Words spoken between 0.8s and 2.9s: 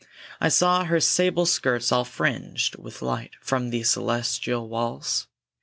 her sable skirts all fringed